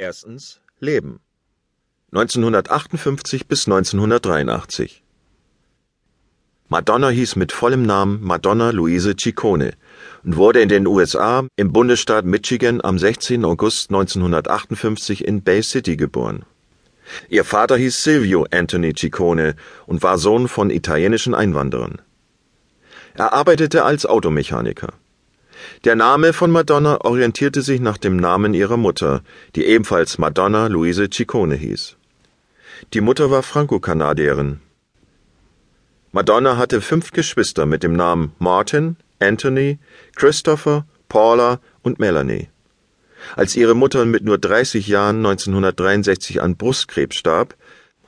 Erstens 0.00 0.62
Leben 0.78 1.20
1958 2.12 3.46
bis 3.46 3.66
1983 3.66 5.04
Madonna 6.70 7.10
hieß 7.10 7.36
mit 7.36 7.52
vollem 7.52 7.82
Namen 7.82 8.22
Madonna 8.22 8.70
Louise 8.70 9.14
Ciccone 9.14 9.74
und 10.24 10.36
wurde 10.36 10.62
in 10.62 10.70
den 10.70 10.86
USA 10.86 11.46
im 11.56 11.70
Bundesstaat 11.70 12.24
Michigan 12.24 12.80
am 12.82 12.98
16. 12.98 13.44
August 13.44 13.90
1958 13.90 15.22
in 15.22 15.42
Bay 15.42 15.62
City 15.62 15.98
geboren. 15.98 16.46
Ihr 17.28 17.44
Vater 17.44 17.76
hieß 17.76 18.02
Silvio 18.02 18.46
Anthony 18.50 18.94
Ciccone 18.96 19.54
und 19.84 20.02
war 20.02 20.16
Sohn 20.16 20.48
von 20.48 20.70
italienischen 20.70 21.34
Einwanderern. 21.34 22.00
Er 23.12 23.34
arbeitete 23.34 23.84
als 23.84 24.06
Automechaniker. 24.06 24.94
Der 25.84 25.96
Name 25.96 26.32
von 26.32 26.50
Madonna 26.50 26.98
orientierte 27.04 27.62
sich 27.62 27.80
nach 27.80 27.98
dem 27.98 28.16
Namen 28.16 28.54
ihrer 28.54 28.76
Mutter, 28.76 29.22
die 29.56 29.64
ebenfalls 29.64 30.18
Madonna 30.18 30.66
Louise 30.66 31.08
Ciccone 31.10 31.54
hieß. 31.54 31.96
Die 32.92 33.00
Mutter 33.00 33.30
war 33.30 33.42
Franco-Kanadierin. 33.42 34.60
Madonna 36.12 36.56
hatte 36.56 36.80
fünf 36.80 37.12
Geschwister 37.12 37.66
mit 37.66 37.82
dem 37.82 37.92
Namen 37.92 38.32
Martin, 38.38 38.96
Anthony, 39.20 39.78
Christopher, 40.16 40.86
Paula 41.08 41.60
und 41.82 41.98
Melanie. 41.98 42.48
Als 43.36 43.54
ihre 43.54 43.74
Mutter 43.74 44.04
mit 44.04 44.24
nur 44.24 44.38
30 44.38 44.88
Jahren 44.88 45.18
1963 45.18 46.42
an 46.42 46.56
Brustkrebs 46.56 47.16
starb, 47.16 47.54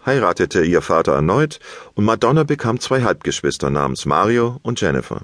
heiratete 0.04 0.64
ihr 0.64 0.82
Vater 0.82 1.12
erneut 1.12 1.60
und 1.94 2.04
Madonna 2.04 2.44
bekam 2.44 2.80
zwei 2.80 3.02
Halbgeschwister 3.02 3.70
namens 3.70 4.06
Mario 4.06 4.58
und 4.62 4.80
Jennifer. 4.80 5.22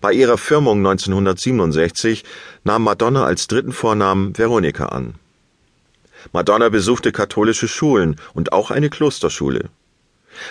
Bei 0.00 0.12
ihrer 0.12 0.38
Firmung 0.38 0.78
1967 0.78 2.24
nahm 2.64 2.84
Madonna 2.84 3.24
als 3.24 3.46
dritten 3.46 3.72
Vornamen 3.72 4.36
Veronika 4.36 4.86
an. 4.86 5.14
Madonna 6.32 6.68
besuchte 6.68 7.12
katholische 7.12 7.68
Schulen 7.68 8.16
und 8.34 8.52
auch 8.52 8.70
eine 8.70 8.90
Klosterschule. 8.90 9.70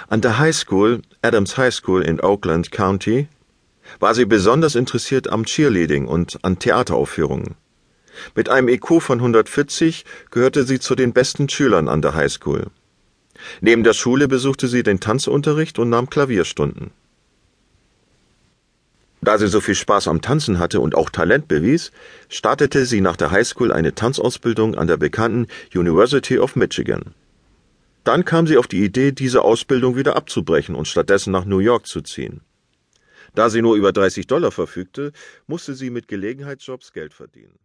An 0.10 0.22
der 0.22 0.38
High 0.38 0.56
School, 0.56 1.02
Adams 1.22 1.58
High 1.58 1.74
School 1.74 2.02
in 2.02 2.22
Oakland 2.22 2.72
County, 2.72 3.28
war 4.00 4.14
sie 4.14 4.26
besonders 4.26 4.76
interessiert 4.76 5.30
am 5.30 5.46
Cheerleading 5.46 6.08
und 6.08 6.40
an 6.44 6.60
Theateraufführungen. 6.60 7.56
Mit 8.36 8.50
einem 8.50 8.68
IQ 8.68 9.02
von 9.02 9.20
140 9.20 10.06
gehörte 10.30 10.64
sie 10.64 10.80
zu 10.80 10.96
den 10.96 11.14
besten 11.14 11.50
Schülern 11.50 11.88
an 11.88 12.02
der 12.02 12.14
High 12.14 12.32
School. 12.32 12.68
Neben 13.62 13.84
der 13.84 13.94
Schule 13.94 14.28
besuchte 14.28 14.68
sie 14.68 14.84
den 14.84 15.00
Tanzunterricht 15.00 15.80
und 15.80 15.90
nahm 15.90 16.10
Klavierstunden. 16.10 16.92
Da 19.24 19.38
sie 19.38 19.48
so 19.48 19.62
viel 19.62 19.76
Spaß 19.76 20.08
am 20.08 20.22
Tanzen 20.22 20.58
hatte 20.58 20.80
und 20.80 20.96
auch 20.96 21.12
Talent 21.12 21.48
bewies, 21.48 21.92
startete 22.28 22.88
sie 22.88 23.02
nach 23.02 23.16
der 23.16 23.30
Highschool 23.30 23.72
eine 23.72 23.94
Tanzausbildung 23.94 24.74
an 24.76 24.88
der 24.88 24.98
bekannten 24.98 25.48
University 25.76 26.40
of 26.40 26.56
Michigan. 26.56 27.14
Dann 28.04 28.26
kam 28.26 28.48
sie 28.48 28.58
auf 28.58 28.66
die 28.68 28.84
Idee, 28.84 29.12
diese 29.12 29.44
Ausbildung 29.44 29.96
wieder 29.96 30.16
abzubrechen 30.16 30.74
und 30.74 30.88
stattdessen 30.88 31.32
nach 31.32 31.46
New 31.46 31.60
York 31.60 31.86
zu 31.86 32.02
ziehen. 32.02 32.42
Da 33.36 33.52
sie 33.52 33.62
nur 33.62 33.76
über 33.76 33.94
30 33.94 34.26
Dollar 34.26 34.52
verfügte, 34.52 35.12
musste 35.46 35.76
sie 35.76 35.92
mit 35.92 36.08
Gelegenheitsjobs 36.08 36.92
Geld 36.92 37.14
verdienen. 37.14 37.60